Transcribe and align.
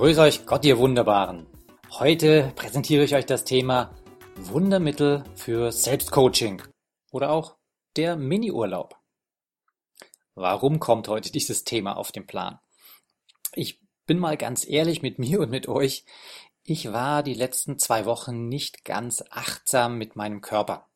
Grüß 0.00 0.16
euch 0.16 0.46
Gott, 0.46 0.64
ihr 0.64 0.78
Wunderbaren. 0.78 1.46
Heute 1.90 2.54
präsentiere 2.56 3.04
ich 3.04 3.14
euch 3.14 3.26
das 3.26 3.44
Thema 3.44 3.94
Wundermittel 4.34 5.24
für 5.34 5.72
Selbstcoaching 5.72 6.62
oder 7.10 7.30
auch 7.30 7.58
der 7.96 8.16
Miniurlaub. 8.16 8.96
Warum 10.34 10.80
kommt 10.80 11.08
heute 11.08 11.30
dieses 11.30 11.64
Thema 11.64 11.98
auf 11.98 12.12
den 12.12 12.26
Plan? 12.26 12.58
Ich 13.52 13.78
bin 14.06 14.18
mal 14.18 14.38
ganz 14.38 14.66
ehrlich 14.66 15.02
mit 15.02 15.18
mir 15.18 15.38
und 15.38 15.50
mit 15.50 15.68
euch. 15.68 16.06
Ich 16.62 16.90
war 16.94 17.22
die 17.22 17.34
letzten 17.34 17.78
zwei 17.78 18.06
Wochen 18.06 18.48
nicht 18.48 18.86
ganz 18.86 19.22
achtsam 19.28 19.98
mit 19.98 20.16
meinem 20.16 20.40
Körper. 20.40 20.88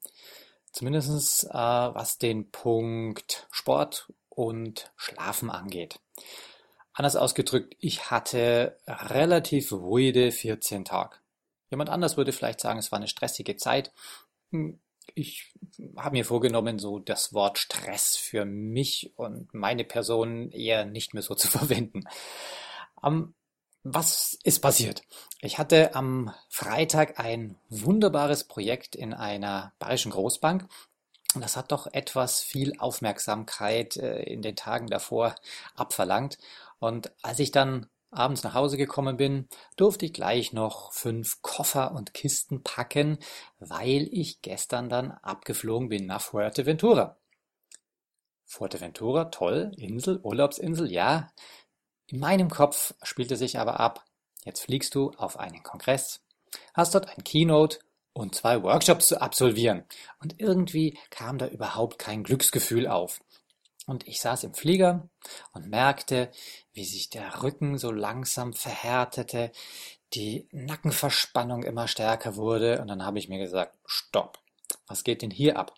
Zumindest 0.73 1.45
äh, 1.45 1.53
was 1.53 2.17
den 2.17 2.51
Punkt 2.51 3.49
Sport 3.51 4.11
und 4.31 4.95
Schlafen 4.97 5.51
angeht. 5.51 6.01
Anders 6.95 7.17
ausgedrückt, 7.17 7.77
ich 7.81 8.11
hatte 8.13 8.79
relativ 8.87 9.73
ruhige 9.73 10.31
14 10.31 10.85
Tage. 10.85 11.17
Jemand 11.71 11.91
anders 11.91 12.17
würde 12.17 12.33
vielleicht 12.33 12.61
sagen, 12.61 12.79
es 12.79 12.93
war 12.93 12.99
eine 12.99 13.09
stressige 13.09 13.57
Zeit. 13.57 13.93
Hm, 14.53 14.79
ich 15.15 15.53
habe 15.97 16.17
mir 16.17 16.25
vorgenommen, 16.25 16.79
so 16.79 17.01
das 17.01 17.33
Wort 17.33 17.59
Stress 17.59 18.17
für 18.17 18.45
mich 18.45 19.13
und 19.17 19.53
meine 19.53 19.85
Person 19.85 20.51
eher 20.51 20.85
nicht 20.85 21.15
mehr 21.15 21.23
so 21.23 21.35
zu 21.35 21.49
verwenden. 21.59 22.05
Um, 23.03 23.35
was 23.83 24.39
ist 24.45 24.61
passiert? 24.61 25.03
Ich 25.41 25.59
hatte 25.59 25.95
am 25.95 26.33
Freitag 26.49 27.19
ein 27.19 27.59
wunderbares 27.69 28.45
Projekt 28.45 28.95
in 28.95 29.13
einer 29.13 29.75
bayerischen 29.79 30.13
Großbank. 30.13 30.67
Das 31.35 31.57
hat 31.57 31.73
doch 31.73 31.89
etwas 31.93 32.41
viel 32.41 32.79
Aufmerksamkeit 32.79 33.97
äh, 33.97 34.23
in 34.23 34.41
den 34.41 34.57
Tagen 34.57 34.87
davor 34.87 35.35
abverlangt. 35.75 36.39
Und 36.85 37.11
als 37.23 37.39
ich 37.39 37.51
dann 37.51 37.87
abends 38.11 38.43
nach 38.43 38.53
Hause 38.53 38.77
gekommen 38.77 39.17
bin, 39.17 39.49
durfte 39.77 40.05
ich 40.05 40.13
gleich 40.13 40.53
noch 40.53 40.93
fünf 40.93 41.41
Koffer 41.41 41.93
und 41.93 42.13
Kisten 42.13 42.63
packen, 42.63 43.17
weil 43.59 44.07
ich 44.13 44.43
gestern 44.43 44.91
dann 44.91 45.11
abgeflogen 45.11 45.89
bin 45.89 46.05
nach 46.05 46.21
Fuerteventura. 46.21 47.17
Fuerteventura, 48.45 49.25
toll, 49.31 49.73
Insel, 49.79 50.21
Urlaubsinsel, 50.23 50.93
ja, 50.93 51.33
in 52.07 52.21
meinem 52.21 52.51
Kopf 52.51 52.93
spielte 53.03 53.37
sich 53.37 53.59
aber 53.59 53.81
ab, 53.81 54.05
jetzt 54.45 54.61
fliegst 54.61 54.95
du 54.95 55.11
auf 55.13 55.39
einen 55.39 55.63
Kongress, 55.63 56.23
hast 56.75 56.95
dort 56.95 57.09
ein 57.09 57.25
Keynote 57.25 57.79
und 58.13 58.35
zwei 58.35 58.63
Workshops 58.63 59.09
zu 59.09 59.23
absolvieren. 59.23 59.85
Und 60.21 60.39
irgendwie 60.39 60.99
kam 61.09 61.39
da 61.39 61.47
überhaupt 61.47 61.99
kein 61.99 62.23
Glücksgefühl 62.23 62.87
auf. 62.89 63.24
Und 63.87 64.09
ich 64.09 64.21
saß 64.21 64.45
im 64.45 64.55
Flieger 64.55 65.09
und 65.53 65.69
merkte, 65.69 66.31
wie 66.73 66.85
sich 66.85 67.11
der 67.11 67.43
Rücken 67.43 67.77
so 67.77 67.91
langsam 67.91 68.55
verhärtete, 68.55 69.53
die 70.15 70.49
Nackenverspannung 70.53 71.65
immer 71.65 71.87
stärker 71.87 72.37
wurde. 72.37 72.81
Und 72.81 72.89
dann 72.89 73.05
habe 73.05 73.19
ich 73.19 73.29
mir 73.29 73.39
gesagt, 73.39 73.77
stopp, 73.85 74.39
was 74.87 75.05
geht 75.05 75.23
denn 75.23 75.31
hier 75.31 75.59
ab? 75.59 75.75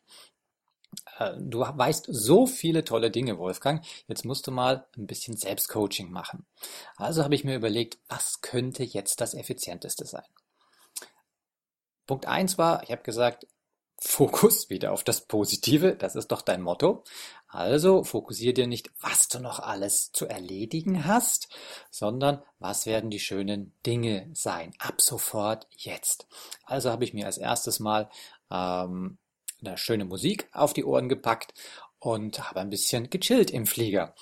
Äh, 1.18 1.32
du 1.38 1.60
weißt 1.60 2.06
so 2.08 2.46
viele 2.46 2.84
tolle 2.84 3.10
Dinge, 3.10 3.38
Wolfgang. 3.38 3.84
Jetzt 4.06 4.24
musst 4.24 4.46
du 4.46 4.50
mal 4.50 4.86
ein 4.96 5.06
bisschen 5.06 5.36
Selbstcoaching 5.36 6.10
machen. 6.10 6.46
Also 6.96 7.24
habe 7.24 7.34
ich 7.34 7.44
mir 7.44 7.56
überlegt, 7.56 7.98
was 8.08 8.40
könnte 8.40 8.84
jetzt 8.84 9.20
das 9.20 9.34
effizienteste 9.34 10.06
sein? 10.06 10.26
Punkt 12.06 12.26
eins 12.26 12.56
war, 12.56 12.84
ich 12.84 12.92
habe 12.92 13.02
gesagt, 13.02 13.48
Fokus 13.98 14.68
wieder 14.68 14.92
auf 14.92 15.04
das 15.04 15.22
Positive, 15.22 15.96
das 15.96 16.16
ist 16.16 16.28
doch 16.28 16.42
dein 16.42 16.60
Motto. 16.60 17.02
Also 17.48 18.04
fokussiere 18.04 18.52
dir 18.52 18.66
nicht, 18.66 18.90
was 19.00 19.28
du 19.28 19.38
noch 19.38 19.58
alles 19.60 20.12
zu 20.12 20.26
erledigen 20.26 21.06
hast, 21.06 21.48
sondern 21.90 22.42
was 22.58 22.84
werden 22.84 23.08
die 23.08 23.20
schönen 23.20 23.72
Dinge 23.86 24.28
sein, 24.34 24.74
ab 24.78 25.00
sofort 25.00 25.66
jetzt. 25.70 26.26
Also 26.64 26.90
habe 26.90 27.04
ich 27.04 27.14
mir 27.14 27.26
als 27.26 27.38
erstes 27.38 27.80
mal 27.80 28.10
ähm, 28.50 29.16
eine 29.64 29.78
schöne 29.78 30.04
Musik 30.04 30.48
auf 30.52 30.74
die 30.74 30.84
Ohren 30.84 31.08
gepackt 31.08 31.54
und 31.98 32.38
habe 32.48 32.60
ein 32.60 32.70
bisschen 32.70 33.08
gechillt 33.08 33.50
im 33.50 33.66
Flieger. 33.66 34.14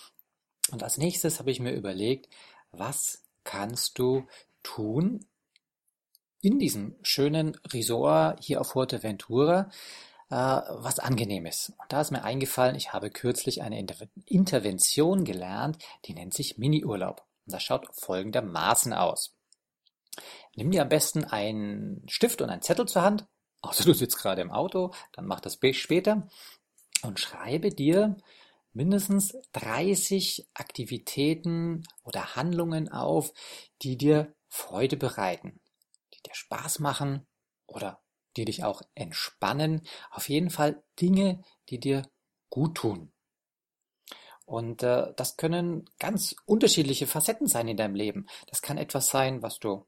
Und 0.71 0.83
als 0.83 0.99
nächstes 0.99 1.41
habe 1.41 1.51
ich 1.51 1.61
mir 1.61 1.73
überlegt, 1.73 2.29
was 2.71 3.25
kannst 3.43 3.99
du 3.99 4.27
tun 4.63 5.27
in 6.45 6.59
diesem 6.59 6.97
schönen 7.03 7.57
Resort 7.73 8.43
hier 8.43 8.61
auf 8.61 8.69
Fuerteventura, 8.69 9.71
äh, 10.31 10.35
was 10.35 10.99
angenehm 10.99 11.47
ist. 11.47 11.71
Und 11.79 11.93
da 11.93 12.01
ist 12.01 12.11
mir 12.11 12.25
eingefallen, 12.25 12.77
ich 12.77 12.93
habe 12.93 13.11
kürzlich 13.11 13.63
eine 13.63 13.79
Inter 13.79 14.07
Intervention 14.27 15.25
gelernt, 15.25 15.79
die 16.05 16.15
nennt 16.15 16.35
sich 16.35 16.59
Mini-Urlaub. 16.59 17.23
Und 17.47 17.53
das 17.53 17.63
schaut 17.63 17.87
folgendermaßen 17.93 18.93
aus. 18.93 19.37
Nimm 20.55 20.71
dir 20.71 20.83
am 20.83 20.89
besten 20.89 21.25
einen 21.25 22.09
Stift 22.09 22.41
und 22.41 22.51
einen 22.51 22.63
Zettel 22.63 22.87
zur 22.87 23.03
Hand 23.03 23.27
außer 23.65 23.85
du 23.85 23.95
sitzt 23.95 24.19
gerade 24.19 24.43
im 24.43 24.51
Auto, 24.51 24.93
dann 25.13 25.27
mach 25.27 25.41
das 25.41 25.59
später 25.73 26.29
und 27.03 27.19
schreibe 27.19 27.71
dir 27.71 28.17
mindestens 28.73 29.35
30 29.53 30.49
Aktivitäten 30.55 31.85
oder 32.03 32.37
Handlungen 32.37 32.89
auf, 32.89 33.33
die 33.83 33.97
dir 33.97 34.35
Freude 34.49 34.97
bereiten, 34.97 35.61
dir 36.27 36.35
Spaß 36.35 36.79
machen 36.81 37.27
oder 37.67 38.03
die 38.37 38.45
dich 38.45 38.65
auch 38.65 38.83
entspannen. 38.95 39.83
Auf 40.11 40.29
jeden 40.29 40.51
Fall 40.51 40.83
Dinge, 41.01 41.43
die 41.69 41.79
dir 41.79 42.09
gut 42.51 42.77
tun. 42.77 43.13
Und 44.45 44.83
äh, 44.83 45.13
das 45.17 45.37
können 45.37 45.89
ganz 45.99 46.37
unterschiedliche 46.45 47.07
Facetten 47.07 47.47
sein 47.47 47.69
in 47.69 47.77
deinem 47.77 47.95
Leben. 47.95 48.27
Das 48.47 48.61
kann 48.61 48.77
etwas 48.77 49.07
sein, 49.07 49.43
was 49.43 49.59
du 49.59 49.87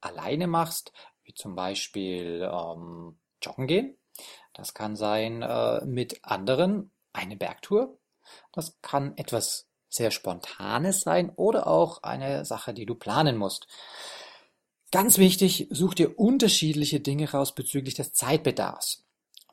alleine 0.00 0.46
machst, 0.46 0.92
wie 1.22 1.34
zum 1.34 1.54
Beispiel 1.54 2.48
ähm, 2.52 3.18
joggen 3.42 3.66
gehen. 3.66 3.96
Das 4.52 4.74
kann 4.74 4.96
sein 4.96 5.42
äh, 5.42 5.84
mit 5.84 6.24
anderen 6.24 6.90
eine 7.12 7.36
Bergtour. 7.36 7.98
Das 8.52 8.76
kann 8.82 9.16
etwas 9.16 9.66
sehr 9.88 10.10
Spontanes 10.10 11.00
sein 11.00 11.30
oder 11.30 11.66
auch 11.66 12.02
eine 12.02 12.44
Sache, 12.44 12.74
die 12.74 12.86
du 12.86 12.94
planen 12.94 13.36
musst. 13.36 13.66
Ganz 14.92 15.18
wichtig, 15.18 15.66
such 15.70 15.94
dir 15.94 16.18
unterschiedliche 16.18 17.00
Dinge 17.00 17.30
raus 17.30 17.54
bezüglich 17.54 17.94
des 17.94 18.12
Zeitbedarfs. 18.12 19.04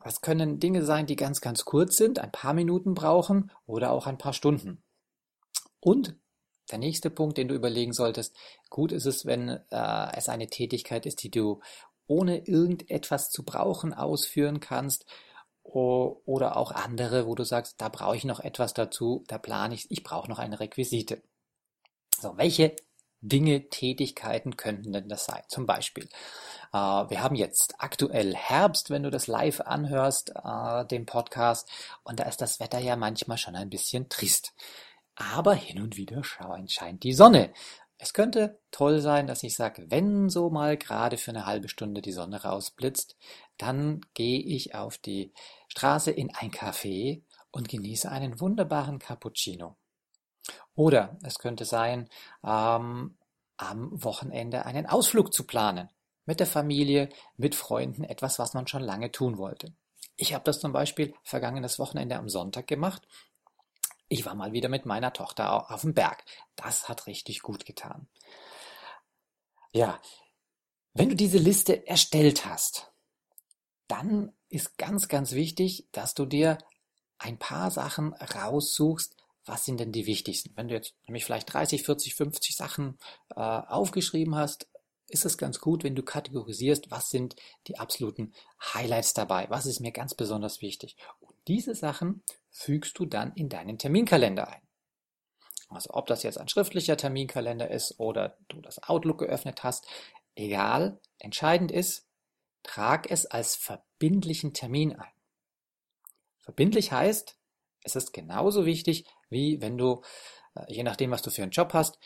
Das 0.03 0.21
können 0.21 0.59
Dinge 0.59 0.83
sein, 0.83 1.05
die 1.05 1.15
ganz, 1.15 1.41
ganz 1.41 1.65
kurz 1.65 1.97
sind, 1.97 2.19
ein 2.19 2.31
paar 2.31 2.53
Minuten 2.53 2.93
brauchen 2.93 3.51
oder 3.65 3.91
auch 3.91 4.05
ein 4.05 4.17
paar 4.17 4.33
Stunden. 4.33 4.83
Und 5.79 6.15
der 6.71 6.77
nächste 6.77 7.09
Punkt, 7.09 7.37
den 7.37 7.47
du 7.47 7.55
überlegen 7.55 7.93
solltest, 7.93 8.35
gut 8.69 8.91
ist 8.91 9.05
es, 9.05 9.25
wenn 9.25 9.49
äh, 9.49 10.17
es 10.17 10.29
eine 10.29 10.47
Tätigkeit 10.47 11.05
ist, 11.05 11.23
die 11.23 11.31
du 11.31 11.61
ohne 12.05 12.45
irgendetwas 12.45 13.31
zu 13.31 13.43
brauchen 13.43 13.93
ausführen 13.93 14.59
kannst 14.59 15.05
oder 15.63 16.57
auch 16.57 16.71
andere, 16.71 17.25
wo 17.25 17.35
du 17.35 17.45
sagst, 17.45 17.81
da 17.81 17.89
brauche 17.89 18.17
ich 18.17 18.25
noch 18.25 18.41
etwas 18.41 18.73
dazu, 18.73 19.23
da 19.27 19.37
plane 19.37 19.73
ich, 19.73 19.89
ich 19.89 20.03
brauche 20.03 20.29
noch 20.29 20.39
eine 20.39 20.59
Requisite. 20.59 21.21
So, 22.19 22.37
welche 22.37 22.75
Dinge, 23.23 23.69
Tätigkeiten 23.69 24.57
könnten 24.57 24.93
denn 24.93 25.09
das 25.09 25.25
sein? 25.25 25.41
Zum 25.47 25.65
Beispiel, 25.65 26.07
äh, 26.73 26.77
wir 26.77 27.23
haben 27.23 27.35
jetzt 27.35 27.75
aktuell 27.79 28.35
Herbst, 28.35 28.89
wenn 28.89 29.03
du 29.03 29.09
das 29.09 29.27
live 29.27 29.61
anhörst, 29.61 30.33
äh, 30.35 30.85
den 30.85 31.05
Podcast, 31.05 31.69
und 32.03 32.19
da 32.19 32.25
ist 32.25 32.41
das 32.41 32.59
Wetter 32.59 32.79
ja 32.79 32.95
manchmal 32.95 33.37
schon 33.37 33.55
ein 33.55 33.69
bisschen 33.69 34.09
trist 34.09 34.53
aber 35.15 35.53
hin 35.53 35.81
und 35.81 35.97
wieder 35.97 36.23
scheint 36.23 37.03
die 37.03 37.13
Sonne. 37.13 37.53
Es 37.97 38.13
könnte 38.13 38.59
toll 38.71 38.99
sein, 38.99 39.27
dass 39.27 39.43
ich 39.43 39.55
sage, 39.55 39.85
wenn 39.89 40.29
so 40.29 40.49
mal 40.49 40.77
gerade 40.77 41.17
für 41.17 41.31
eine 41.31 41.45
halbe 41.45 41.69
Stunde 41.69 42.01
die 42.01 42.11
Sonne 42.11 42.43
rausblitzt, 42.43 43.15
dann 43.57 44.01
gehe 44.13 44.41
ich 44.41 44.75
auf 44.75 44.97
die 44.97 45.31
Straße 45.69 46.11
in 46.11 46.33
ein 46.35 46.51
Café 46.51 47.21
und 47.51 47.69
genieße 47.69 48.11
einen 48.11 48.39
wunderbaren 48.39 48.99
Cappuccino. 48.99 49.77
Oder 50.75 51.17
es 51.23 51.39
könnte 51.39 51.65
sein, 51.65 52.09
ähm, 52.43 53.15
am 53.57 53.89
Wochenende 54.03 54.65
einen 54.65 54.85
Ausflug 54.85 55.33
zu 55.33 55.45
planen. 55.45 55.89
Mit 56.25 56.39
der 56.39 56.47
Familie, 56.47 57.09
mit 57.35 57.53
Freunden, 57.53 58.03
etwas, 58.03 58.39
was 58.39 58.53
man 58.53 58.67
schon 58.67 58.81
lange 58.81 59.11
tun 59.11 59.37
wollte. 59.37 59.73
Ich 60.15 60.33
habe 60.33 60.43
das 60.43 60.59
zum 60.59 60.71
Beispiel 60.71 61.13
vergangenes 61.23 61.79
Wochenende 61.79 62.15
am 62.15 62.29
Sonntag 62.29 62.67
gemacht 62.67 63.01
Ich 64.07 64.25
war 64.25 64.35
mal 64.35 64.53
wieder 64.53 64.69
mit 64.69 64.85
meiner 64.85 65.11
Tochter 65.11 65.71
auf 65.71 65.81
dem 65.81 65.93
Berg. 65.93 66.23
Das 66.55 66.87
hat 66.87 67.07
richtig 67.07 67.41
gut 67.41 67.65
getan. 67.65 68.07
Ja, 69.71 69.99
wenn 70.93 71.09
du 71.09 71.15
diese 71.15 71.39
Liste 71.39 71.87
erstellt 71.87 72.45
hast, 72.45 72.91
dann 73.87 74.31
ist 74.49 74.77
ganz, 74.77 75.07
ganz 75.07 75.31
wichtig, 75.31 75.87
dass 75.91 76.13
du 76.13 76.25
dir 76.25 76.59
ein 77.17 77.39
paar 77.39 77.71
Sachen 77.71 78.13
raussuchst, 78.13 79.15
was 79.45 79.65
sind 79.65 79.79
denn 79.79 79.91
die 79.91 80.05
wichtigsten? 80.05 80.51
Wenn 80.55 80.67
du 80.67 80.73
jetzt 80.73 80.95
nämlich 81.07 81.25
vielleicht 81.25 81.51
30, 81.53 81.83
40, 81.83 82.15
50 82.15 82.55
Sachen 82.55 82.97
äh, 83.35 83.39
aufgeschrieben 83.39 84.35
hast, 84.35 84.67
ist 85.07 85.25
es 85.25 85.37
ganz 85.37 85.59
gut, 85.59 85.83
wenn 85.83 85.95
du 85.95 86.03
kategorisierst, 86.03 86.89
was 86.89 87.09
sind 87.09 87.35
die 87.67 87.77
absoluten 87.77 88.33
Highlights 88.73 89.13
dabei, 89.13 89.49
was 89.49 89.65
ist 89.65 89.79
mir 89.79 89.91
ganz 89.91 90.15
besonders 90.15 90.61
wichtig. 90.61 90.95
Und 91.19 91.35
diese 91.47 91.75
Sachen 91.75 92.23
fügst 92.49 92.97
du 92.97 93.05
dann 93.05 93.33
in 93.35 93.49
deinen 93.49 93.77
Terminkalender 93.77 94.47
ein. 94.47 94.61
Also 95.69 95.91
ob 95.93 96.07
das 96.07 96.23
jetzt 96.23 96.37
ein 96.37 96.47
schriftlicher 96.47 96.97
Terminkalender 96.97 97.69
ist 97.69 97.99
oder 97.99 98.37
du 98.47 98.61
das 98.61 98.81
Outlook 98.83 99.19
geöffnet 99.19 99.63
hast, 99.63 99.87
egal, 100.35 100.99
entscheidend 101.19 101.71
ist, 101.71 102.07
trag 102.63 103.09
es 103.09 103.25
als 103.25 103.55
verbindlichen 103.55 104.53
Termin 104.53 104.95
ein. 104.95 105.11
Verbindlich 106.41 106.91
heißt, 106.91 107.37
es 107.83 107.95
ist 107.95 108.13
genauso 108.13 108.65
wichtig, 108.65 109.05
wie 109.33 109.59
wenn 109.59 109.77
du, 109.77 110.01
äh, 110.55 110.63
je 110.69 110.83
nachdem, 110.83 111.11
was 111.11 111.21
du 111.21 111.29
für 111.29 111.43
einen 111.43 111.51
Job 111.51 111.73
hast, 111.73 111.99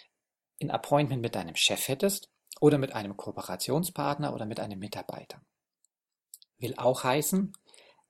ein 0.60 0.72
Appointment 0.72 1.22
mit 1.22 1.36
deinem 1.36 1.56
Chef 1.56 1.88
hättest 1.88 2.32
oder 2.60 2.80
mit 2.80 2.94
einem 2.94 3.16
Kooperationspartner 3.16 4.34
oder 4.34 4.48
mit 4.48 4.60
einem 4.60 4.80
Mitarbeiter. 4.80 5.40
Will 6.58 6.74
auch 6.78 7.04
heißen, 7.04 7.54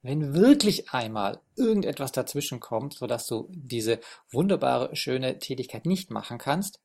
wenn 0.01 0.33
wirklich 0.33 0.91
einmal 0.91 1.41
irgendetwas 1.57 2.13
dazwischen 2.13 2.61
kommt, 2.61 2.93
sodass 2.93 3.27
du 3.27 3.49
diese 3.51 3.99
wunderbare, 4.31 4.95
schöne 4.95 5.39
Tätigkeit 5.39 5.85
nicht 5.85 6.11
machen 6.11 6.37
kannst, 6.37 6.79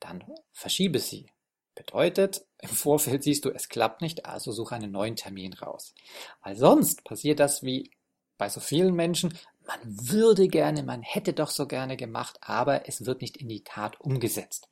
dann 0.00 0.24
verschiebe 0.52 0.98
sie. 0.98 1.30
Bedeutet, 1.74 2.44
im 2.58 2.68
Vorfeld 2.68 3.22
siehst 3.22 3.44
du, 3.44 3.50
es 3.50 3.68
klappt 3.68 4.02
nicht, 4.02 4.26
also 4.26 4.52
suche 4.52 4.74
einen 4.74 4.90
neuen 4.90 5.16
Termin 5.16 5.54
raus. 5.54 5.94
Weil 6.42 6.56
sonst 6.56 7.04
passiert 7.04 7.40
das 7.40 7.62
wie 7.62 7.90
bei 8.36 8.50
so 8.50 8.60
vielen 8.60 8.94
Menschen, 8.94 9.38
man 9.66 9.80
würde 9.84 10.48
gerne, 10.48 10.82
man 10.82 11.02
hätte 11.02 11.32
doch 11.32 11.50
so 11.50 11.66
gerne 11.66 11.96
gemacht, 11.96 12.38
aber 12.40 12.88
es 12.88 13.04
wird 13.04 13.20
nicht 13.20 13.36
in 13.36 13.48
die 13.48 13.64
Tat 13.64 14.00
umgesetzt. 14.00 14.68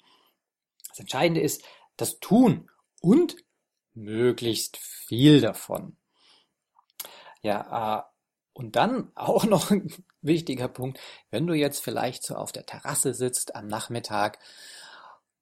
Das 0.88 1.00
Entscheidende 1.00 1.40
ist 1.40 1.62
das 1.96 2.20
Tun 2.20 2.70
und 3.00 3.36
möglichst 3.94 4.76
viel 4.76 5.40
davon. 5.40 5.96
Ja, 7.42 7.98
äh, 7.98 8.02
und 8.52 8.76
dann 8.76 9.12
auch 9.16 9.44
noch 9.44 9.70
ein 9.70 9.92
wichtiger 10.22 10.68
Punkt, 10.68 11.00
wenn 11.30 11.46
du 11.46 11.54
jetzt 11.54 11.82
vielleicht 11.82 12.24
so 12.24 12.36
auf 12.36 12.52
der 12.52 12.66
Terrasse 12.66 13.14
sitzt 13.14 13.56
am 13.56 13.66
Nachmittag 13.66 14.38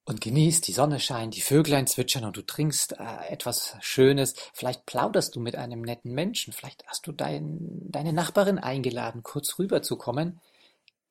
und 0.05 0.19
genießt, 0.19 0.67
die 0.67 0.73
Sonne 0.73 0.99
scheint, 0.99 1.35
die 1.35 1.41
Vöglein 1.41 1.87
zwitschern 1.87 2.25
und 2.25 2.35
du 2.35 2.41
trinkst 2.41 2.99
äh, 2.99 3.27
etwas 3.29 3.77
Schönes. 3.79 4.35
Vielleicht 4.53 4.85
plauderst 4.85 5.35
du 5.35 5.39
mit 5.39 5.55
einem 5.55 5.81
netten 5.81 6.11
Menschen. 6.11 6.51
Vielleicht 6.51 6.85
hast 6.87 7.07
du 7.07 7.13
dein, 7.13 7.57
deine 7.89 8.11
Nachbarin 8.11 8.59
eingeladen, 8.59 9.23
kurz 9.23 9.57
rüberzukommen. 9.59 10.41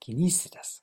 Genieße 0.01 0.51
das. 0.51 0.83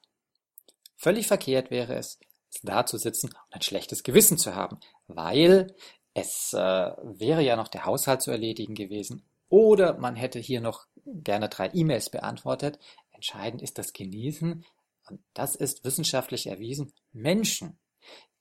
Völlig 0.96 1.28
verkehrt 1.28 1.70
wäre 1.70 1.96
es, 1.96 2.20
da 2.64 2.86
zu 2.86 2.98
sitzen 2.98 3.28
und 3.28 3.56
ein 3.56 3.62
schlechtes 3.62 4.04
Gewissen 4.04 4.38
zu 4.38 4.56
haben, 4.56 4.80
weil 5.08 5.76
es 6.14 6.54
äh, 6.54 6.58
wäre 6.58 7.42
ja 7.42 7.56
noch 7.56 7.68
der 7.68 7.86
Haushalt 7.86 8.22
zu 8.22 8.32
erledigen 8.32 8.74
gewesen 8.74 9.24
oder 9.50 9.98
man 9.98 10.16
hätte 10.16 10.40
hier 10.40 10.62
noch 10.62 10.88
gerne 11.06 11.48
drei 11.48 11.70
E-Mails 11.74 12.10
beantwortet. 12.10 12.80
Entscheidend 13.12 13.62
ist 13.62 13.78
das 13.78 13.94
Genießen 13.94 14.66
und 15.10 15.22
das 15.34 15.56
ist 15.56 15.84
wissenschaftlich 15.86 16.48
erwiesen. 16.48 16.92
Menschen 17.12 17.78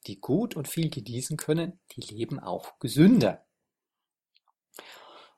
die 0.07 0.21
gut 0.21 0.57
und 0.57 0.69
viel 0.69 0.91
genießen 0.91 1.37
können, 1.37 1.81
die 1.93 2.01
leben 2.01 2.39
auch 2.39 2.79
gesünder. 2.79 3.45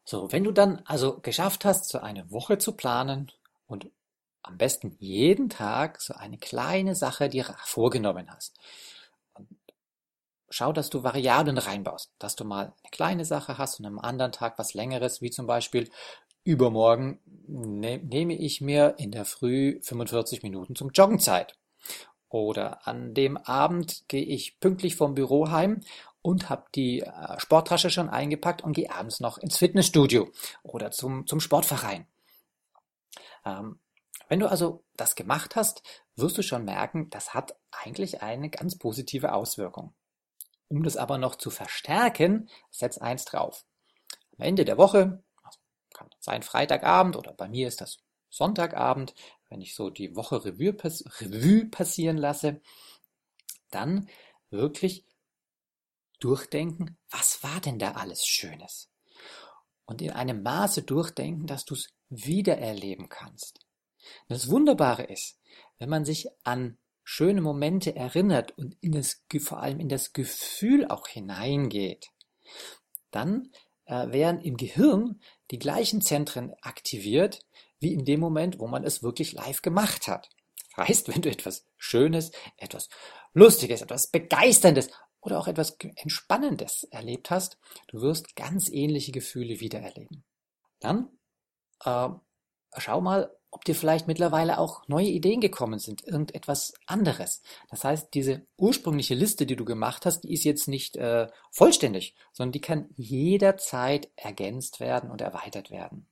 So, 0.05 0.33
wenn 0.33 0.45
du 0.45 0.53
dann 0.53 0.83
also 0.87 1.21
geschafft 1.21 1.65
hast, 1.65 1.89
so 1.89 1.99
eine 1.99 2.31
Woche 2.31 2.59
zu 2.59 2.73
planen 2.73 3.31
und 3.67 3.91
am 4.43 4.57
besten 4.57 4.97
jeden 4.99 5.49
Tag 5.49 6.01
so 6.01 6.15
eine 6.15 6.39
kleine 6.39 6.95
Sache 6.95 7.29
dir 7.29 7.45
vorgenommen 7.65 8.31
hast. 8.31 8.59
Schau, 10.49 10.73
dass 10.73 10.91
du 10.91 11.05
Variablen 11.05 11.59
reinbaust, 11.59 12.12
dass 12.19 12.35
du 12.35 12.45
mal 12.45 12.65
eine 12.83 12.91
kleine 12.91 13.25
Sache 13.25 13.57
hast 13.57 13.79
und 13.79 13.87
am 13.87 14.01
anderen 14.01 14.33
Tag 14.33 14.59
was 14.59 14.75
längeres, 14.75 15.21
wie 15.21 15.31
zum 15.31 15.47
Beispiel 15.47 15.89
übermorgen 16.43 17.21
ne, 17.47 17.99
nehme 17.99 18.35
ich 18.35 18.61
mir 18.61 18.95
in 18.99 19.12
der 19.12 19.25
Früh 19.25 19.81
45 19.83 20.43
Minuten 20.43 20.75
zum 20.75 20.91
Joggen 20.91 21.21
Zeit. 21.21 21.57
Oder 22.31 22.87
an 22.87 23.12
dem 23.12 23.37
Abend 23.37 24.05
gehe 24.09 24.25
ich 24.25 24.59
pünktlich 24.61 24.97
vom 24.97 25.15
Büro 25.15 25.50
heim 25.50 25.81
und 26.23 26.49
habe 26.49 26.65
die 26.75 27.00
äh, 27.00 27.38
Sporttasche 27.38 27.91
schon 27.91 28.09
eingepackt 28.09 28.62
und 28.62 28.73
gehe 28.73 28.91
abends 28.91 29.21
noch 29.21 29.37
ins 29.38 29.56
Fitnessstudio 29.56 30.31
oder 30.62 30.91
zum, 30.91 31.27
zum 31.27 31.41
Sportverein. 31.41 32.06
Ähm, 33.44 33.81
wenn 34.29 34.38
du 34.38 34.49
also 34.49 34.85
das 34.97 35.17
gemacht 35.17 35.56
hast, 35.56 35.82
wirst 36.15 36.38
du 36.38 36.43
schon 36.43 36.65
merken, 36.65 37.11
das 37.11 37.35
hat 37.35 37.56
eigentlich 37.73 38.23
eine 38.23 38.49
ganz 38.49 38.79
positive 38.79 39.33
Auswirkung. 39.33 39.93
Um 40.69 40.85
das 40.85 40.97
aber 40.97 41.19
noch 41.19 41.35
zu 41.35 41.50
verstärken, 41.50 42.49
setz 42.71 42.97
eins 42.99 43.25
drauf. 43.25 43.65
Am 44.38 44.44
Ende 44.47 44.65
der 44.65 44.79
Woche, 44.79 45.25
also 45.43 45.59
kann 45.93 46.09
sein 46.21 46.44
Freitagabend 46.44 47.17
oder 47.17 47.33
bei 47.33 47.49
mir 47.49 47.67
ist 47.67 47.81
das 47.81 47.99
Sonntagabend, 48.31 49.15
wenn 49.49 49.61
ich 49.61 49.75
so 49.75 49.91
die 49.91 50.17
Woche 50.17 50.44
Revue, 50.44 50.77
Revue 51.21 51.67
passieren 51.67 52.17
lasse, 52.17 52.61
dann 53.71 54.09
wirklich 54.50 55.05
durchdenken, 56.21 56.97
was 57.11 57.43
war 57.43 57.61
denn 57.61 57.79
da 57.79 57.93
alles 57.93 58.25
Schönes? 58.27 58.91
Und 59.85 60.00
in 60.03 60.11
einem 60.11 60.43
Maße 60.43 60.82
durchdenken, 60.82 61.47
dass 61.47 61.65
du 61.65 61.75
es 61.75 61.88
wiedererleben 62.09 63.09
kannst. 63.09 63.61
Das 64.29 64.49
Wunderbare 64.49 65.05
ist, 65.05 65.38
wenn 65.79 65.88
man 65.88 66.05
sich 66.05 66.29
an 66.44 66.79
schöne 67.03 67.41
Momente 67.41 67.97
erinnert 67.97 68.56
und 68.56 68.76
in 68.81 68.93
das, 68.93 69.25
vor 69.41 69.61
allem 69.61 69.81
in 69.81 69.88
das 69.88 70.12
Gefühl 70.12 70.87
auch 70.87 71.09
hineingeht, 71.09 72.11
dann 73.11 73.50
äh, 73.87 74.12
werden 74.12 74.41
im 74.41 74.56
Gehirn 74.56 75.21
die 75.50 75.59
gleichen 75.59 76.03
Zentren 76.03 76.55
aktiviert, 76.62 77.44
wie 77.81 77.93
in 77.93 78.05
dem 78.05 78.21
Moment, 78.21 78.59
wo 78.59 78.67
man 78.67 78.85
es 78.85 79.03
wirklich 79.03 79.32
live 79.32 79.62
gemacht 79.62 80.06
hat. 80.06 80.29
Heißt, 80.77 81.09
wenn 81.09 81.23
du 81.23 81.31
etwas 81.31 81.67
Schönes, 81.77 82.31
etwas 82.56 82.88
Lustiges, 83.32 83.82
etwas 83.82 84.11
Begeisterndes 84.11 84.91
oder 85.21 85.38
auch 85.38 85.49
etwas 85.49 85.77
Entspannendes 85.97 86.85
erlebt 86.85 87.31
hast, 87.31 87.59
du 87.88 88.00
wirst 88.00 88.37
ganz 88.37 88.71
ähnliche 88.71 89.12
Gefühle 89.12 89.61
wiedererleben. 89.61 90.25
Dann 90.78 91.09
äh, 91.85 92.09
schau 92.78 93.00
mal, 93.00 93.35
ob 93.50 93.64
dir 93.64 93.75
vielleicht 93.75 94.07
mittlerweile 94.07 94.59
auch 94.59 94.87
neue 94.87 95.09
Ideen 95.09 95.40
gekommen 95.40 95.81
sind, 95.81 96.07
irgendetwas 96.07 96.75
anderes. 96.87 97.43
Das 97.69 97.83
heißt, 97.85 98.14
diese 98.14 98.47
ursprüngliche 98.57 99.14
Liste, 99.14 99.45
die 99.45 99.57
du 99.57 99.64
gemacht 99.64 100.07
hast, 100.07 100.21
die 100.21 100.33
ist 100.33 100.45
jetzt 100.45 100.69
nicht 100.69 100.97
äh, 100.97 101.28
vollständig, 101.50 102.14
sondern 102.33 102.52
die 102.52 102.61
kann 102.61 102.90
jederzeit 102.97 104.09
ergänzt 104.14 104.78
werden 104.78 105.11
und 105.11 105.21
erweitert 105.21 105.71
werden. 105.71 106.07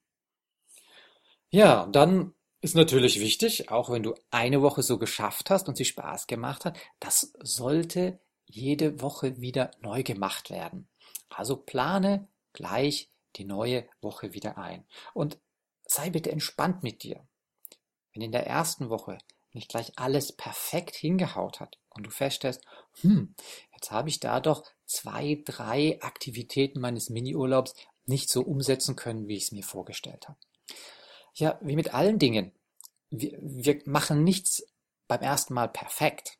Ja, 1.50 1.86
dann 1.86 2.34
ist 2.60 2.74
natürlich 2.74 3.20
wichtig, 3.20 3.70
auch 3.70 3.90
wenn 3.90 4.02
du 4.02 4.14
eine 4.30 4.62
Woche 4.62 4.82
so 4.82 4.98
geschafft 4.98 5.50
hast 5.50 5.68
und 5.68 5.76
sie 5.76 5.84
Spaß 5.84 6.26
gemacht 6.26 6.64
hat, 6.64 6.78
das 7.00 7.32
sollte 7.40 8.18
jede 8.46 9.00
Woche 9.00 9.40
wieder 9.40 9.70
neu 9.80 10.02
gemacht 10.02 10.50
werden. 10.50 10.88
Also 11.28 11.56
plane 11.56 12.28
gleich 12.52 13.10
die 13.36 13.44
neue 13.44 13.88
Woche 14.00 14.34
wieder 14.34 14.58
ein. 14.58 14.84
Und 15.14 15.38
sei 15.86 16.10
bitte 16.10 16.32
entspannt 16.32 16.82
mit 16.82 17.02
dir. 17.02 17.26
Wenn 18.12 18.22
in 18.22 18.32
der 18.32 18.46
ersten 18.46 18.90
Woche 18.90 19.18
nicht 19.52 19.68
gleich 19.68 19.92
alles 19.96 20.32
perfekt 20.32 20.96
hingehaut 20.96 21.60
hat 21.60 21.78
und 21.90 22.04
du 22.04 22.10
feststellst, 22.10 22.64
hm, 23.00 23.34
jetzt 23.72 23.90
habe 23.90 24.08
ich 24.08 24.20
da 24.20 24.40
doch 24.40 24.64
zwei, 24.84 25.42
drei 25.44 25.98
Aktivitäten 26.02 26.80
meines 26.80 27.10
Miniurlaubs 27.10 27.74
nicht 28.06 28.30
so 28.30 28.42
umsetzen 28.42 28.96
können, 28.96 29.28
wie 29.28 29.36
ich 29.36 29.44
es 29.44 29.52
mir 29.52 29.64
vorgestellt 29.64 30.28
habe. 30.28 30.38
Ja, 31.38 31.56
wie 31.60 31.76
mit 31.76 31.94
allen 31.94 32.18
Dingen. 32.18 32.52
Wir, 33.10 33.38
wir 33.40 33.80
machen 33.86 34.24
nichts 34.24 34.66
beim 35.06 35.20
ersten 35.20 35.54
Mal 35.54 35.68
perfekt. 35.68 36.36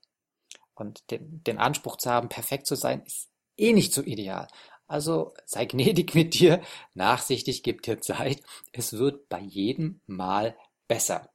Und 0.74 1.10
den, 1.12 1.42
den 1.44 1.58
Anspruch 1.58 1.96
zu 1.96 2.10
haben, 2.10 2.28
perfekt 2.28 2.66
zu 2.66 2.74
sein, 2.74 3.02
ist 3.02 3.28
eh 3.56 3.72
nicht 3.72 3.94
so 3.94 4.02
ideal. 4.02 4.48
Also 4.88 5.34
sei 5.44 5.66
gnädig 5.66 6.14
mit 6.14 6.34
dir, 6.34 6.62
nachsichtig, 6.94 7.62
gib 7.62 7.82
dir 7.82 8.00
Zeit. 8.00 8.42
Es 8.72 8.92
wird 8.94 9.28
bei 9.28 9.40
jedem 9.40 10.00
Mal 10.06 10.56
besser. 10.88 11.30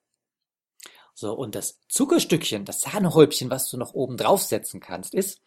So, 1.14 1.34
und 1.34 1.56
das 1.56 1.80
Zuckerstückchen, 1.88 2.66
das 2.66 2.82
Sahnehäubchen, 2.82 3.50
was 3.50 3.70
du 3.70 3.78
noch 3.78 3.94
oben 3.94 4.18
draufsetzen 4.18 4.82
kannst, 4.82 5.14
ist, 5.14 5.40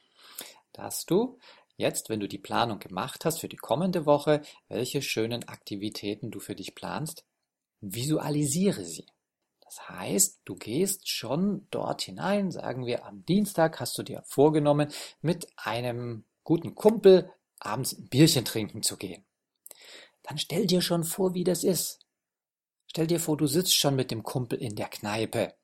dass 0.72 1.04
du 1.04 1.38
jetzt, 1.76 2.08
wenn 2.08 2.20
du 2.20 2.28
die 2.28 2.38
Planung 2.38 2.78
gemacht 2.78 3.26
hast 3.26 3.40
für 3.40 3.48
die 3.48 3.56
kommende 3.56 4.06
Woche, 4.06 4.40
welche 4.68 5.02
schönen 5.02 5.46
Aktivitäten 5.48 6.30
du 6.30 6.40
für 6.40 6.54
dich 6.54 6.74
planst, 6.74 7.24
Visualisiere 7.80 8.84
sie. 8.84 9.06
Das 9.60 9.88
heißt, 9.88 10.40
du 10.44 10.54
gehst 10.54 11.08
schon 11.08 11.66
dort 11.70 12.02
hinein, 12.02 12.50
sagen 12.50 12.86
wir 12.86 13.04
am 13.04 13.24
Dienstag 13.26 13.80
hast 13.80 13.98
du 13.98 14.02
dir 14.02 14.22
vorgenommen, 14.26 14.88
mit 15.20 15.48
einem 15.56 16.24
guten 16.44 16.74
Kumpel 16.74 17.30
abends 17.58 17.92
ein 17.92 18.08
Bierchen 18.08 18.44
trinken 18.44 18.82
zu 18.82 18.96
gehen. 18.96 19.24
Dann 20.22 20.38
stell 20.38 20.66
dir 20.66 20.80
schon 20.80 21.04
vor, 21.04 21.34
wie 21.34 21.44
das 21.44 21.64
ist. 21.64 22.00
Stell 22.86 23.06
dir 23.06 23.20
vor, 23.20 23.36
du 23.36 23.46
sitzt 23.46 23.74
schon 23.74 23.96
mit 23.96 24.10
dem 24.10 24.22
Kumpel 24.22 24.60
in 24.60 24.76
der 24.76 24.88
Kneipe 24.88 25.54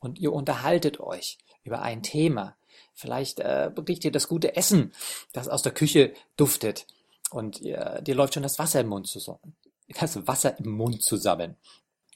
und 0.00 0.18
ihr 0.18 0.32
unterhaltet 0.32 1.00
euch 1.00 1.38
über 1.64 1.82
ein 1.82 2.02
Thema. 2.02 2.56
Vielleicht 2.94 3.40
äh, 3.40 3.70
riecht 3.88 4.04
ihr 4.04 4.12
das 4.12 4.28
gute 4.28 4.56
Essen, 4.56 4.92
das 5.32 5.48
aus 5.48 5.62
der 5.62 5.72
Küche 5.72 6.12
duftet 6.36 6.86
und 7.30 7.60
ihr, 7.60 8.00
dir 8.02 8.14
läuft 8.14 8.34
schon 8.34 8.42
das 8.42 8.58
Wasser 8.58 8.80
im 8.80 8.88
Mund 8.88 9.06
zusammen. 9.06 9.56
Das 9.98 10.26
Wasser 10.26 10.58
im 10.58 10.70
Mund 10.70 11.02
zusammen. 11.02 11.56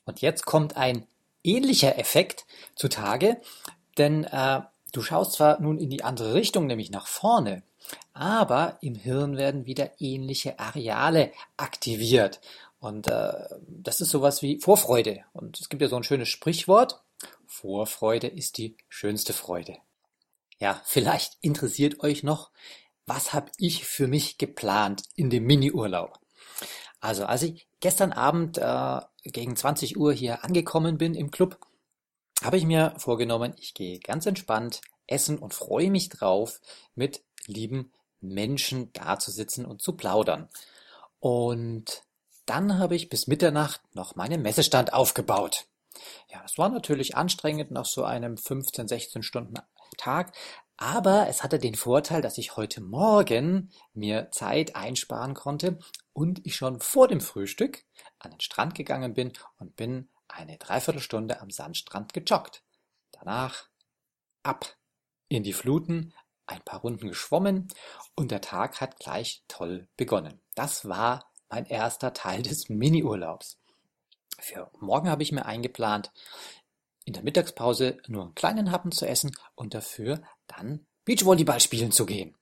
Und 0.05 0.21
jetzt 0.21 0.47
kommt 0.47 0.77
ein 0.77 1.07
ähnlicher 1.43 1.99
Effekt 1.99 2.47
zutage, 2.75 3.41
denn 3.99 4.25
äh, 4.25 4.63
du 4.93 5.03
schaust 5.03 5.33
zwar 5.33 5.61
nun 5.61 5.79
in 5.79 5.91
die 5.91 6.05
andere 6.05 6.35
Richtung, 6.35 6.67
nämlich 6.67 6.91
nach 6.91 7.07
vorne, 7.07 7.63
aber 8.13 8.79
im 8.81 8.95
Hirn 8.95 9.37
werden 9.37 9.67
wieder 9.67 10.01
ähnliche 10.01 10.59
Areale 10.59 11.33
aktiviert. 11.57 12.41
Und 12.79 13.09
äh, 13.09 13.33
das 13.69 14.01
ist 14.01 14.11
sowas 14.11 14.43
wie 14.43 14.61
Vorfreude. 14.61 15.25
Und 15.33 15.61
es 15.61 15.69
gibt 15.69 15.83
ja 15.83 15.89
so 15.89 15.97
ein 15.97 16.05
schönes 16.05 16.29
Sprichwort, 16.29 17.03
Vorfreude 17.47 18.27
ist 18.27 18.59
die 18.59 18.77
schönste 18.89 19.33
Freude. 19.33 19.79
Ja, 20.59 20.81
vielleicht 20.85 21.37
interessiert 21.41 22.01
euch 22.01 22.23
noch, 22.23 22.51
was 23.07 23.33
habe 23.33 23.51
ich 23.59 23.85
für 23.85 24.09
mich 24.09 24.37
geplant 24.37 25.03
in 25.15 25.31
dem 25.31 25.45
Mini-Urlaub? 25.45 26.19
Also, 27.07 27.25
als 27.25 27.43
ich 27.43 27.69
gestern 27.79 28.13
Abend 28.13 28.59
äh, 28.59 29.01
gegen 29.23 29.55
20 29.55 29.97
Uhr 29.97 30.13
hier 30.13 30.43
angekommen 30.45 30.99
bin 30.99 31.15
im 31.15 31.31
Club, 31.31 31.57
habe 32.43 32.57
ich 32.57 32.65
mir 32.65 32.95
vorgenommen, 32.99 33.55
ich 33.61 33.75
gehe 33.75 34.01
ganz 34.01 34.27
entspannt 34.27 34.81
essen 35.07 35.39
und 35.39 35.55
freue 35.55 35.93
mich 35.93 36.09
drauf, 36.09 36.61
mit 36.97 37.23
lieben 37.47 37.93
Menschen 38.21 38.93
dazusitzen 38.93 39.67
und 39.67 39.83
zu 39.83 39.93
plaudern. 39.93 40.49
Und 41.21 42.03
dann 42.45 42.77
habe 42.81 42.97
ich 42.97 43.09
bis 43.09 43.29
Mitternacht 43.29 43.81
noch 43.95 44.17
meinen 44.17 44.43
Messestand 44.43 44.93
aufgebaut. 44.93 45.67
Ja, 46.29 46.43
das 46.43 46.59
war 46.59 46.71
natürlich 46.71 47.17
anstrengend 47.17 47.71
nach 47.71 47.87
so 47.87 48.03
einem 48.03 48.37
15, 48.37 48.89
16 48.89 49.23
Stunden 49.23 49.61
Tag, 49.97 50.33
aber 50.77 51.29
es 51.29 51.43
hatte 51.43 51.59
den 51.59 51.75
Vorteil, 51.75 52.21
dass 52.21 52.39
ich 52.39 52.57
heute 52.57 52.81
Morgen 52.81 53.71
mir 53.95 54.31
Zeit 54.31 54.77
einsparen 54.77 55.35
konnte 55.35 55.79
und 56.13 56.45
ich 56.45 56.57
schon 56.57 56.81
vor 56.81 57.09
dem 57.09 57.21
Frühstück 57.21 57.85
an 58.19 58.31
den 58.31 58.41
Strand 58.41 58.75
gegangen 58.75 59.15
bin 59.15 59.33
und 59.59 59.77
bin 59.77 60.09
eine 60.29 60.59
Dreiviertelstunde 60.59 61.41
am 61.41 61.51
Sandstrand 61.51 62.13
gejoggt. 62.13 62.63
Danach 63.13 63.69
ab 64.43 64.77
in 65.29 65.43
die 65.43 65.53
Fluten, 65.53 66.13
ein 66.47 66.63
paar 66.63 66.81
Runden 66.81 67.09
geschwommen 67.09 67.69
und 68.15 68.31
der 68.31 68.41
Tag 68.41 68.81
hat 68.81 68.99
gleich 68.99 69.43
toll 69.49 69.89
begonnen. 69.97 70.41
Das 70.55 70.89
war 70.89 71.31
mein 71.49 71.67
erster 71.67 72.13
Teil 72.13 72.43
des 72.43 72.69
Mini-Urlaubs. 72.69 73.59
Für 74.39 74.71
morgen 74.79 75.09
habe 75.09 75.23
ich 75.23 75.33
mir 75.33 75.47
eingeplant, 75.47 76.13
in 77.05 77.15
der 77.15 77.23
Mittagspause 77.23 77.99
nur 78.09 78.25
einen 78.25 78.35
kleinen 78.35 78.73
Happen 78.73 78.93
zu 78.93 79.07
essen 79.07 79.35
und 79.55 79.75
dafür 79.75 80.23
dann 80.47 80.87
Beachvolleyball 81.05 81.61
spielen 81.61 81.93
zu 81.93 82.07
gehen. 82.07 82.37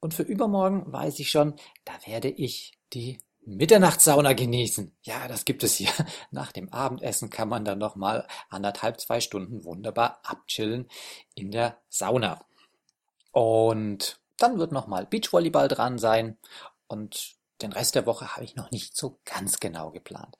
Und 0.00 0.14
für 0.14 0.22
übermorgen 0.22 0.92
weiß 0.92 1.18
ich 1.20 1.30
schon, 1.30 1.54
da 1.84 1.92
werde 2.06 2.28
ich 2.28 2.78
die 2.92 3.18
Mitternachtssauna 3.46 4.32
genießen. 4.32 4.94
Ja, 5.02 5.28
das 5.28 5.44
gibt 5.44 5.62
es 5.62 5.76
hier. 5.76 5.90
Nach 6.30 6.52
dem 6.52 6.72
Abendessen 6.72 7.30
kann 7.30 7.48
man 7.48 7.64
dann 7.64 7.78
noch 7.78 7.94
mal 7.96 8.26
anderthalb, 8.50 9.00
zwei 9.00 9.20
Stunden 9.20 9.64
wunderbar 9.64 10.20
abchillen 10.24 10.88
in 11.34 11.52
der 11.52 11.80
Sauna. 11.88 12.44
Und 13.30 14.20
dann 14.36 14.58
wird 14.58 14.72
noch 14.72 14.86
mal 14.86 15.06
Beachvolleyball 15.06 15.68
dran 15.68 15.98
sein 15.98 16.38
und 16.88 17.36
den 17.62 17.72
Rest 17.72 17.94
der 17.94 18.06
Woche 18.06 18.34
habe 18.34 18.44
ich 18.44 18.56
noch 18.56 18.70
nicht 18.70 18.96
so 18.96 19.20
ganz 19.24 19.60
genau 19.60 19.90
geplant. 19.90 20.36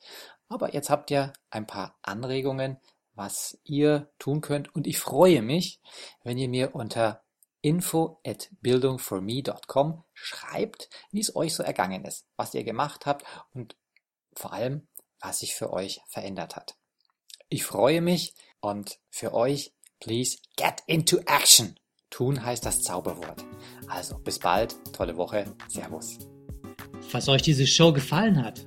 Aber 0.49 0.75
jetzt 0.75 0.91
habt 0.91 1.11
ihr 1.11 1.33
ein 1.51 1.67
paar 1.67 1.97
Anregungen, 2.03 2.79
was 3.17 3.59
ihr 3.65 4.09
tun 4.19 4.41
könnt 4.41 4.73
und 4.75 4.87
ich 4.87 4.99
freue 4.99 5.43
mich, 5.43 5.81
wenn 6.23 6.39
ihr 6.39 6.49
mir 6.49 6.75
unter 6.75 7.25
info 7.63 8.21
at 8.25 8.51
bildungforme.com 8.61 10.05
schreibt, 10.15 10.89
wie 11.11 11.21
es 11.21 11.35
euch 11.35 11.55
so 11.55 11.63
ergangen 11.65 12.05
ist, 12.05 12.27
was 12.37 12.55
ihr 12.55 12.63
gemacht 12.63 13.07
habt 13.07 13.25
und 13.53 13.77
vor 14.35 14.53
allem, 14.53 14.87
was 15.21 15.41
sich 15.41 15.55
für 15.55 15.73
euch 15.73 16.01
verändert 16.07 16.55
hat. 16.55 16.77
Ich 17.49 17.65
freue 17.65 18.03
mich 18.03 18.35
und 18.61 18.99
für 19.11 19.33
euch, 19.35 19.73
please 19.99 20.39
get 20.57 20.83
into 20.87 21.19
action. 21.27 21.79
Tun 22.11 22.45
heißt 22.45 22.65
das 22.65 22.83
Zauberwort. 22.83 23.45
Also 23.89 24.19
bis 24.19 24.39
bald, 24.39 24.77
tolle 24.93 25.17
Woche, 25.17 25.55
Servus. 25.69 26.19
Falls 27.09 27.29
euch 27.29 27.43
diese 27.43 27.67
Show 27.67 27.93
gefallen 27.93 28.45
hat, 28.45 28.67